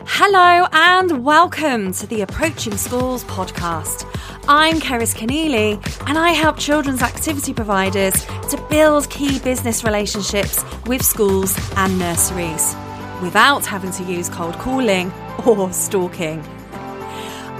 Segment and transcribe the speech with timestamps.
[0.00, 4.06] Hello and welcome to the Approaching Schools podcast.
[4.48, 5.74] I'm Keris Keneally
[6.08, 12.74] and I help children's activity providers to build key business relationships with schools and nurseries
[13.22, 15.12] without having to use cold calling
[15.46, 16.40] or stalking.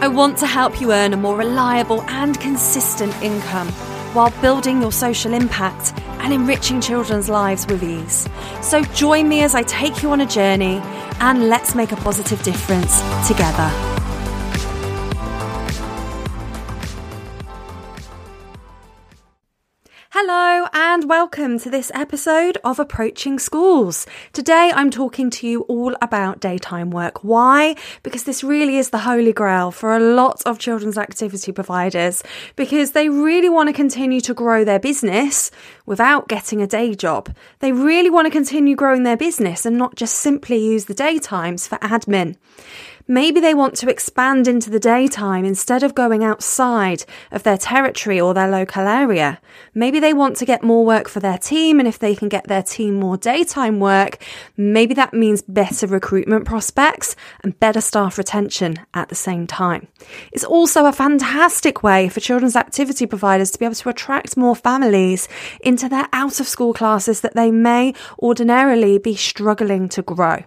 [0.00, 3.68] I want to help you earn a more reliable and consistent income
[4.14, 8.28] while building your social impact and enriching children's lives with ease.
[8.60, 10.80] So join me as I take you on a journey
[11.20, 13.91] and let's make a positive difference together.
[20.24, 24.06] Hello, and welcome to this episode of Approaching Schools.
[24.32, 27.24] Today I'm talking to you all about daytime work.
[27.24, 27.74] Why?
[28.04, 32.22] Because this really is the holy grail for a lot of children's activity providers
[32.54, 35.50] because they really want to continue to grow their business
[35.86, 37.34] without getting a day job.
[37.58, 41.66] They really want to continue growing their business and not just simply use the daytimes
[41.66, 42.36] for admin.
[43.12, 48.18] Maybe they want to expand into the daytime instead of going outside of their territory
[48.18, 49.38] or their local area.
[49.74, 52.48] Maybe they want to get more work for their team, and if they can get
[52.48, 54.16] their team more daytime work,
[54.56, 57.14] maybe that means better recruitment prospects
[57.44, 59.88] and better staff retention at the same time.
[60.32, 64.56] It's also a fantastic way for children's activity providers to be able to attract more
[64.56, 65.28] families
[65.60, 70.44] into their out of school classes that they may ordinarily be struggling to grow.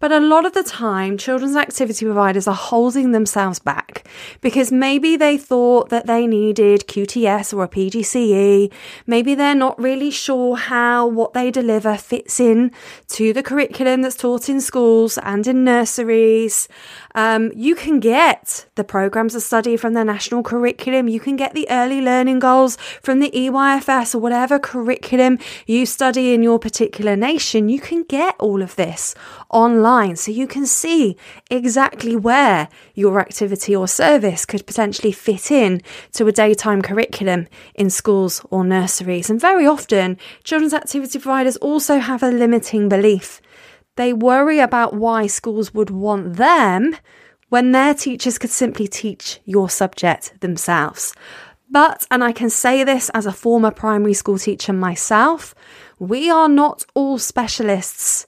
[0.00, 4.06] But a lot of the time, children's activity providers are holding themselves back
[4.40, 8.72] because maybe they thought that they needed QTS or a PGCE.
[9.06, 12.70] Maybe they're not really sure how what they deliver fits in
[13.08, 16.68] to the curriculum that's taught in schools and in nurseries.
[17.14, 21.08] Um, you can get the programs of study from the national curriculum.
[21.08, 26.32] You can get the early learning goals from the EYFS or whatever curriculum you study
[26.32, 27.68] in your particular nation.
[27.68, 29.14] You can get all of this
[29.58, 31.16] online so you can see
[31.50, 35.80] exactly where your activity or service could potentially fit in
[36.12, 39.30] to a daytime curriculum in schools or nurseries.
[39.30, 43.40] And very often, children's activity providers also have a limiting belief
[43.98, 46.96] they worry about why schools would want them
[47.48, 51.12] when their teachers could simply teach your subject themselves.
[51.68, 55.52] But, and I can say this as a former primary school teacher myself,
[55.98, 58.24] we are not all specialists.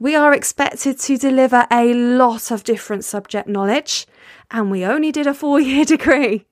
[0.00, 4.06] We are expected to deliver a lot of different subject knowledge,
[4.50, 6.46] and we only did a four year degree.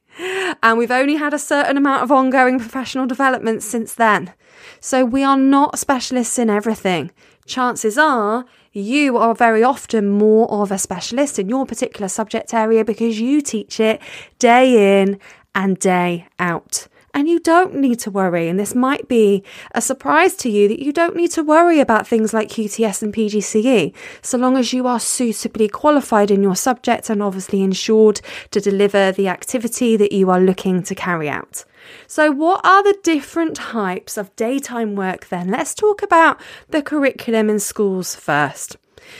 [0.62, 4.32] And we've only had a certain amount of ongoing professional development since then.
[4.78, 7.10] So we are not specialists in everything.
[7.46, 12.84] Chances are you are very often more of a specialist in your particular subject area
[12.84, 14.00] because you teach it
[14.38, 15.18] day in
[15.54, 16.86] and day out.
[17.14, 20.78] And you don't need to worry, and this might be a surprise to you that
[20.78, 23.92] you don't need to worry about things like QTS and PGCE,
[24.22, 29.12] so long as you are suitably qualified in your subject and obviously insured to deliver
[29.12, 31.66] the activity that you are looking to carry out.
[32.06, 35.48] So, what are the different types of daytime work then?
[35.50, 36.40] Let's talk about
[36.70, 38.76] the curriculum in schools first.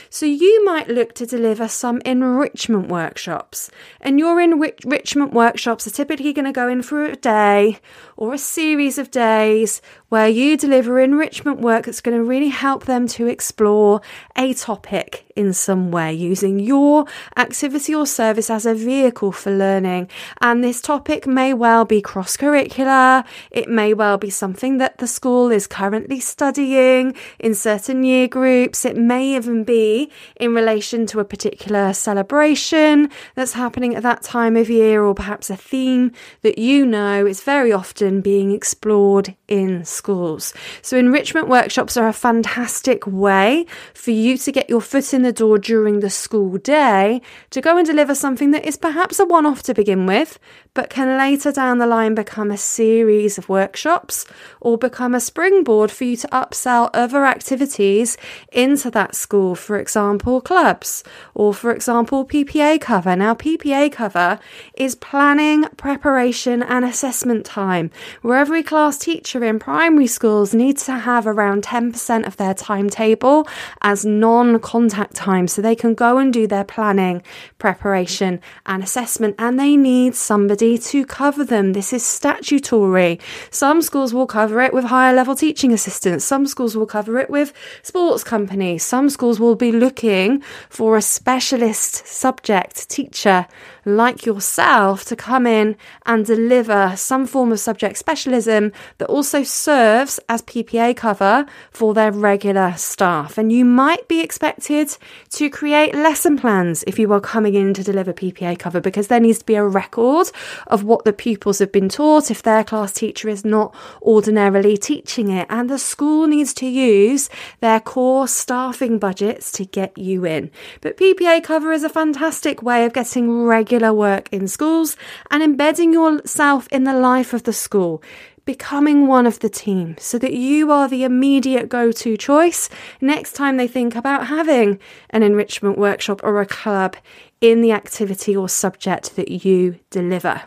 [0.09, 3.69] So, you might look to deliver some enrichment workshops,
[4.01, 7.79] and your enrichment workshops are typically going to go in for a day
[8.17, 9.81] or a series of days
[10.13, 13.99] where you deliver enrichment work that's going to really help them to explore
[14.37, 20.07] a topic in some way using your activity or service as a vehicle for learning.
[20.39, 25.07] And this topic may well be cross curricular, it may well be something that the
[25.07, 31.21] school is currently studying in certain year groups, it may even be in relation to
[31.21, 36.11] a particular celebration that's happening at that time of year, or perhaps a theme
[36.43, 40.53] that you know is very often being explored in schools.
[40.81, 45.31] So, enrichment workshops are a fantastic way for you to get your foot in the
[45.31, 47.21] door during the school day
[47.51, 50.39] to go and deliver something that is perhaps a one off to begin with,
[50.73, 54.25] but can later down the line become a series of workshops
[54.59, 58.17] or become a springboard for you to upsell other activities
[58.51, 59.53] into that school.
[59.53, 61.03] For example, clubs
[61.35, 63.15] or, for example, PPA cover.
[63.15, 64.39] Now, PPA cover
[64.75, 67.91] is planning, preparation, and assessment time,
[68.21, 73.47] where every class teacher in primary schools needs to have around 10% of their timetable
[73.81, 77.21] as non contact time so they can go and do their planning,
[77.59, 81.73] preparation, and assessment, and they need somebody to cover them.
[81.73, 83.19] This is statutory.
[83.51, 86.25] Some schools will cover it with higher level teaching assistants.
[86.25, 88.83] Some schools will cover it with sports companies.
[88.83, 93.47] Some schools will be looking for a specialist subject teacher
[93.85, 95.75] like yourself to come in
[96.05, 101.93] and deliver some form of subject specialism that also serves serves as PPA cover for
[101.93, 103.37] their regular staff.
[103.37, 104.95] And you might be expected
[105.31, 109.19] to create lesson plans if you are coming in to deliver PPA cover because there
[109.19, 110.27] needs to be a record
[110.67, 115.29] of what the pupils have been taught if their class teacher is not ordinarily teaching
[115.29, 115.47] it.
[115.49, 117.29] And the school needs to use
[117.59, 120.51] their core staffing budgets to get you in.
[120.81, 124.95] But PPA cover is a fantastic way of getting regular work in schools
[125.31, 128.01] and embedding yourself in the life of the school
[128.45, 132.69] becoming one of the team so that you are the immediate go to choice
[132.99, 134.79] next time they think about having
[135.09, 136.95] an enrichment workshop or a club
[137.41, 140.43] in the activity or subject that you deliver.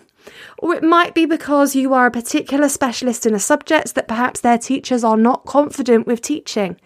[0.59, 4.41] Or it might be because you are a particular specialist in a subject that perhaps
[4.41, 6.77] their teachers are not confident with teaching.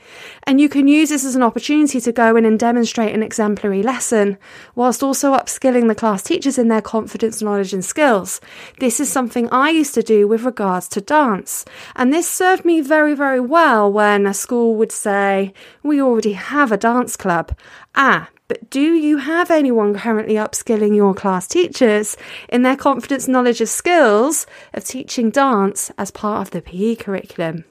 [0.45, 3.83] And you can use this as an opportunity to go in and demonstrate an exemplary
[3.83, 4.39] lesson,
[4.75, 8.41] whilst also upskilling the class teachers in their confidence, knowledge, and skills.
[8.79, 11.65] This is something I used to do with regards to dance.
[11.97, 15.53] And this served me very, very well when a school would say,
[15.83, 17.57] We already have a dance club.
[17.95, 22.17] Ah, but do you have anyone currently upskilling your class teachers
[22.49, 24.45] in their confidence, knowledge, of skills
[24.75, 27.65] of teaching dance as part of the PE curriculum?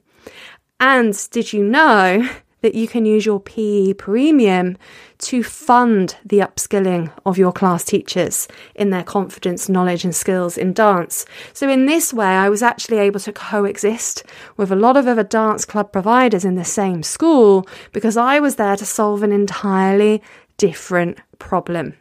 [0.80, 2.30] And did you know
[2.62, 4.78] that you can use your PE premium
[5.18, 10.72] to fund the upskilling of your class teachers in their confidence, knowledge, and skills in
[10.72, 11.26] dance.
[11.54, 14.24] So, in this way, I was actually able to coexist
[14.56, 18.56] with a lot of other dance club providers in the same school because I was
[18.56, 20.22] there to solve an entirely
[20.60, 21.96] different problem.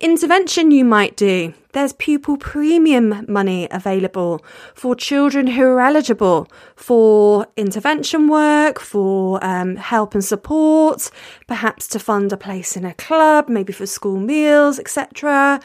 [0.00, 1.54] Intervention you might do.
[1.72, 9.76] There's pupil premium money available for children who are eligible for intervention work, for um,
[9.76, 11.10] help and support,
[11.46, 15.60] perhaps to fund a place in a club, maybe for school meals, etc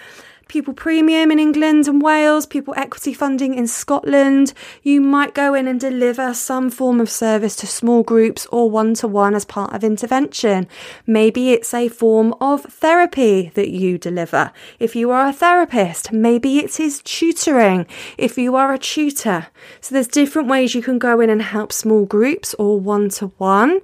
[0.53, 4.53] pupil premium in England and Wales, pupil equity funding in Scotland.
[4.83, 8.93] You might go in and deliver some form of service to small groups or one
[8.95, 10.67] to one as part of intervention.
[11.07, 14.51] Maybe it's a form of therapy that you deliver.
[14.77, 17.87] If you are a therapist, maybe it is tutoring.
[18.19, 19.47] If you are a tutor,
[19.81, 23.31] so there's different ways you can go in and help small groups or one to
[23.39, 23.81] one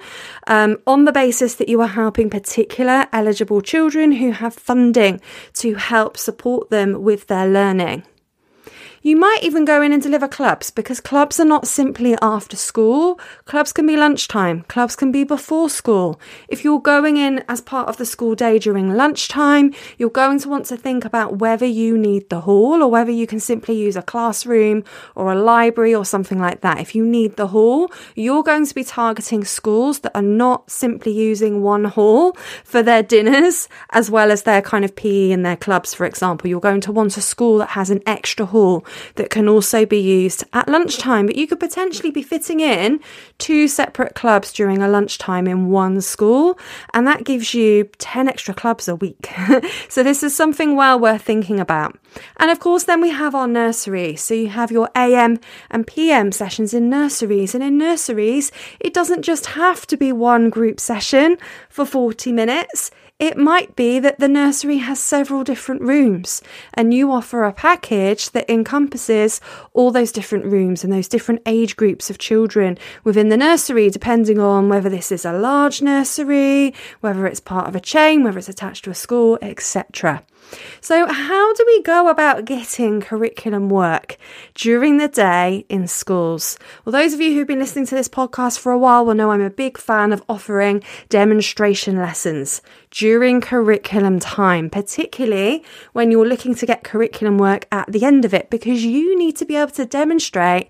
[0.48, 5.20] on the basis that you are helping particular eligible children who have funding
[5.54, 8.04] to help support support them with their learning.
[9.02, 13.18] You might even go in and deliver clubs because clubs are not simply after school.
[13.46, 14.64] Clubs can be lunchtime.
[14.68, 16.20] Clubs can be before school.
[16.50, 20.50] If you're going in as part of the school day during lunchtime, you're going to
[20.50, 23.96] want to think about whether you need the hall or whether you can simply use
[23.96, 24.84] a classroom
[25.16, 26.82] or a library or something like that.
[26.82, 31.14] If you need the hall, you're going to be targeting schools that are not simply
[31.14, 32.34] using one hall
[32.66, 36.50] for their dinners as well as their kind of PE and their clubs, for example.
[36.50, 38.86] You're going to want a school that has an extra hall
[39.16, 41.26] that can also be used at lunchtime.
[41.26, 43.00] But you could potentially be fitting in
[43.38, 46.60] two separate clubs during a lunchtime in one school,
[46.94, 49.30] and that gives you 10 extra clubs a week.
[49.90, 51.98] so, this is something well worth thinking about.
[52.38, 54.16] And of course, then we have our nursery.
[54.16, 55.40] So, you have your AM
[55.70, 57.56] and PM sessions in nurseries.
[57.56, 61.38] And in nurseries, it doesn't just have to be one group session
[61.70, 62.92] for 40 minutes.
[63.20, 66.42] It might be that the nursery has several different rooms
[66.74, 69.42] and you offer a package that encompasses
[69.74, 74.40] all those different rooms and those different age groups of children within the nursery, depending
[74.40, 78.48] on whether this is a large nursery, whether it's part of a chain, whether it's
[78.48, 80.24] attached to a school, etc.
[80.82, 84.18] So, how do we go about getting curriculum work
[84.56, 86.58] during the day in schools?
[86.84, 89.32] Well, those of you who've been listening to this podcast for a while will know
[89.32, 96.56] I'm a big fan of offering demonstration lessons during curriculum time, particularly when you're looking
[96.56, 99.72] to get curriculum work at the end of it, because you need to be able
[99.72, 100.70] to demonstrate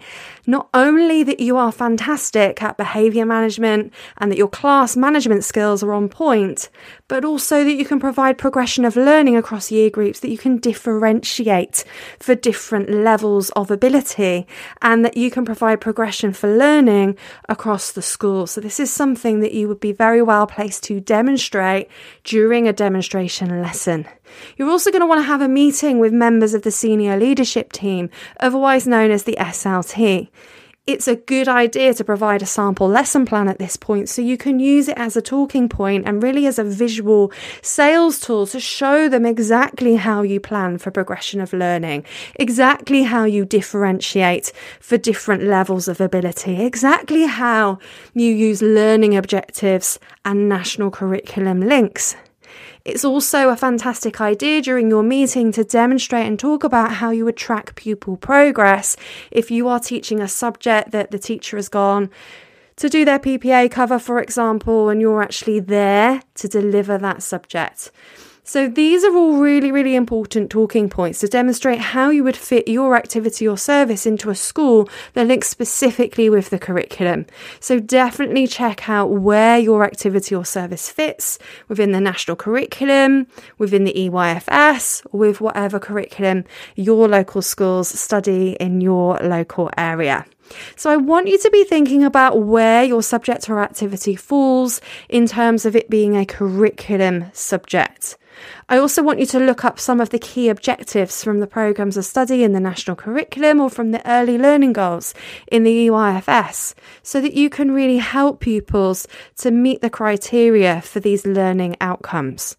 [0.49, 5.83] not only that you are fantastic at behaviour management and that your class management skills
[5.83, 6.69] are on point,
[7.07, 10.57] but also that you can provide progression of learning across year groups, that you can
[10.57, 11.85] differentiate
[12.19, 14.47] for different levels of ability,
[14.81, 17.15] and that you can provide progression for learning
[17.47, 18.47] across the school.
[18.47, 21.89] So, this is something that you would be very well placed to demonstrate
[22.23, 24.07] during a demonstration lesson.
[24.57, 27.71] You're also going to want to have a meeting with members of the senior leadership
[27.71, 28.09] team,
[28.39, 30.29] otherwise known as the SLT.
[30.89, 34.37] It's a good idea to provide a sample lesson plan at this point so you
[34.37, 37.31] can use it as a talking point and really as a visual
[37.61, 42.05] sales tool to show them exactly how you plan for progression of learning,
[42.39, 47.77] exactly how you differentiate for different levels of ability, exactly how
[48.15, 52.15] you use learning objectives and national curriculum links.
[52.85, 57.25] It's also a fantastic idea during your meeting to demonstrate and talk about how you
[57.25, 58.95] would track pupil progress
[59.31, 62.09] if you are teaching a subject that the teacher has gone
[62.77, 67.91] to do their PPA cover, for example, and you're actually there to deliver that subject.
[68.49, 72.67] So, these are all really, really important talking points to demonstrate how you would fit
[72.67, 77.27] your activity or service into a school that links specifically with the curriculum.
[77.59, 81.37] So, definitely check out where your activity or service fits
[81.67, 83.27] within the national curriculum,
[83.59, 86.43] within the EYFS, with whatever curriculum
[86.75, 90.25] your local schools study in your local area.
[90.75, 95.27] So I want you to be thinking about where your subject or activity falls in
[95.27, 98.17] terms of it being a curriculum subject.
[98.67, 101.97] I also want you to look up some of the key objectives from the programs
[101.97, 105.13] of study in the national curriculum or from the early learning goals
[105.51, 110.99] in the EYFS so that you can really help pupils to meet the criteria for
[110.99, 112.55] these learning outcomes.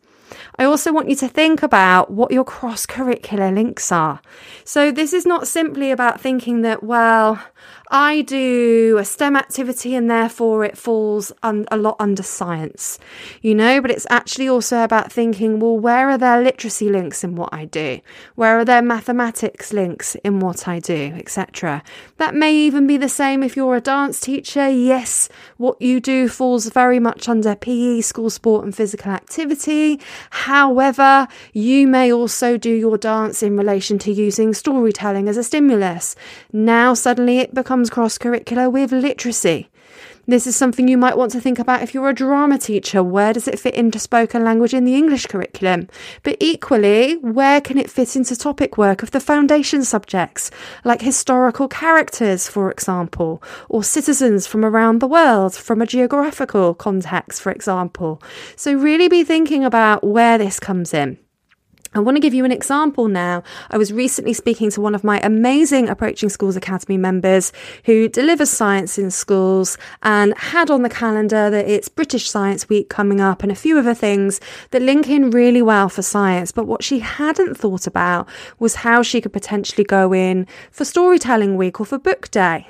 [0.58, 4.20] I also want you to think about what your cross curricular links are.
[4.64, 7.42] So, this is not simply about thinking that, well,
[7.90, 13.00] I do a STEM activity and therefore it falls un- a lot under science,
[13.42, 17.34] you know, but it's actually also about thinking, well, where are there literacy links in
[17.34, 18.00] what I do?
[18.36, 21.82] Where are there mathematics links in what I do, etc.
[22.18, 24.68] That may even be the same if you're a dance teacher.
[24.68, 30.00] Yes, what you do falls very much under PE, school sport, and physical activity.
[30.30, 36.14] However, you may also do your dance in relation to using storytelling as a stimulus.
[36.52, 39.70] Now, suddenly it becomes becomes cross curricular with literacy.
[40.26, 43.02] This is something you might want to think about if you're a drama teacher.
[43.02, 45.88] Where does it fit into spoken language in the English curriculum?
[46.22, 50.50] But equally, where can it fit into topic work of the foundation subjects,
[50.84, 57.40] like historical characters, for example, or citizens from around the world, from a geographical context,
[57.40, 58.22] for example?
[58.56, 61.16] So, really be thinking about where this comes in.
[61.92, 63.42] I want to give you an example now.
[63.68, 67.52] I was recently speaking to one of my amazing Approaching Schools Academy members
[67.84, 72.88] who delivers science in schools and had on the calendar that it's British Science Week
[72.88, 76.52] coming up and a few other things that link in really well for science.
[76.52, 78.28] But what she hadn't thought about
[78.60, 82.68] was how she could potentially go in for Storytelling Week or for Book Day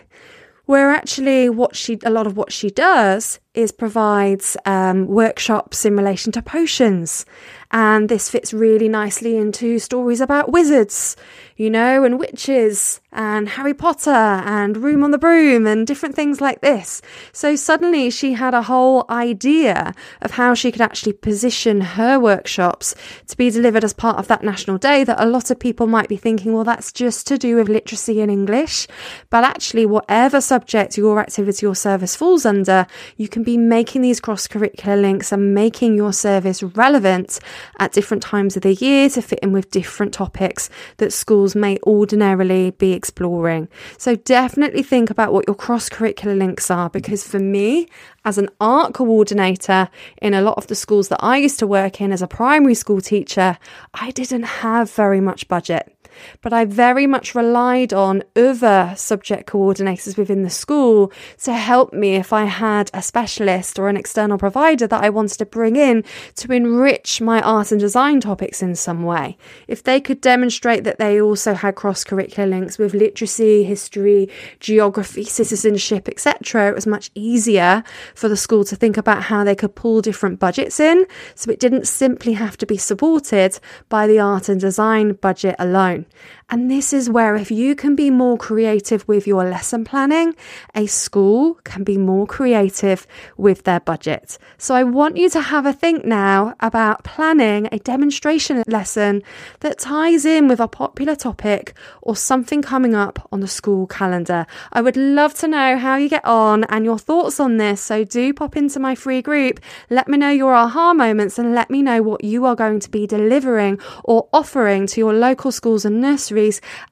[0.65, 5.97] where actually what she a lot of what she does is provides um, workshops in
[5.97, 7.25] relation to potions
[7.73, 11.16] and this fits really nicely into stories about wizards,
[11.57, 16.40] you know, and witches and Harry Potter and Room on the Broom and different things
[16.40, 17.00] like this.
[17.33, 22.95] So suddenly she had a whole idea of how she could actually position her workshops
[23.28, 26.09] to be delivered as part of that National Day that a lot of people might
[26.09, 28.88] be thinking, well, that's just to do with literacy in English.
[29.28, 34.20] But actually, whatever subject your activity or service falls under, you can be making these
[34.20, 37.40] cross curricular links and making your service relevant
[37.78, 41.78] at different times of the year to fit in with different topics that schools may
[41.87, 43.68] ordinarily be exploring.
[43.99, 47.88] So definitely think about what your cross curricular links are because for me,
[48.25, 49.88] as an art coordinator
[50.20, 52.75] in a lot of the schools that I used to work in as a primary
[52.75, 53.59] school teacher,
[53.94, 55.94] I didn't have very much budget
[56.43, 61.12] but I very much relied on other subject coordinators within the school
[61.43, 65.38] to help me if I had a specialist or an external provider that I wanted
[65.38, 66.05] to bring in
[66.37, 69.37] to enrich my art and design topics in some way.
[69.69, 75.25] If they could demonstrate that they also had cross curricular links with literacy, history, geography,
[75.25, 77.83] citizenship, etc., it was much easier
[78.14, 81.61] for the school to think about how they could pull different budgets in so it
[81.61, 86.00] didn't simply have to be supported by the art and design budget alone.
[86.00, 86.07] Yeah.
[86.52, 90.35] And this is where, if you can be more creative with your lesson planning,
[90.75, 94.37] a school can be more creative with their budget.
[94.59, 99.23] So, I want you to have a think now about planning a demonstration lesson
[99.61, 104.45] that ties in with a popular topic or something coming up on the school calendar.
[104.73, 107.80] I would love to know how you get on and your thoughts on this.
[107.80, 111.71] So, do pop into my free group, let me know your aha moments, and let
[111.71, 115.85] me know what you are going to be delivering or offering to your local schools
[115.85, 116.39] and nurseries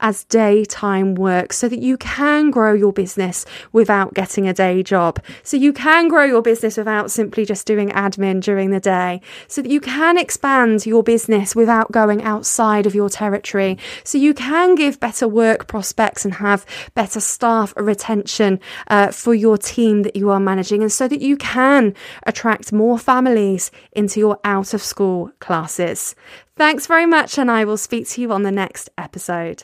[0.01, 5.21] as daytime work so that you can grow your business without getting a day job.
[5.43, 9.21] So you can grow your business without simply just doing admin during the day.
[9.47, 13.79] So that you can expand your business without going outside of your territory.
[14.05, 19.57] So you can give better work prospects and have better staff retention uh, for your
[19.57, 20.83] team that you are managing.
[20.83, 21.95] And so that you can
[22.27, 26.15] attract more families into your out of school classes.
[26.59, 29.63] Thanks very much, and I will speak to you on the next episode.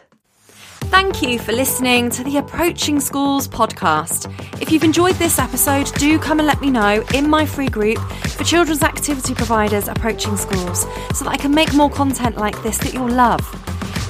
[0.92, 4.32] Thank you for listening to the Approaching Schools podcast.
[4.62, 7.98] If you've enjoyed this episode, do come and let me know in my free group
[7.98, 10.82] for children's activity providers approaching schools
[11.12, 13.42] so that I can make more content like this that you'll love.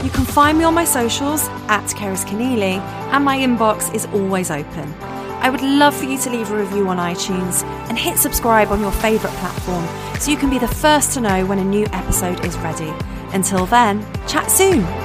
[0.05, 2.81] You can find me on my socials at Keris Keneally,
[3.15, 5.14] and my inbox is always open.
[5.45, 8.81] I would love for you to leave a review on iTunes and hit subscribe on
[8.81, 9.87] your favourite platform
[10.19, 12.91] so you can be the first to know when a new episode is ready.
[13.35, 15.04] Until then, chat soon.